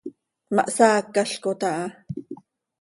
Ma 0.55 0.63
hsaacalcot 0.67 1.61
aha. 1.71 1.85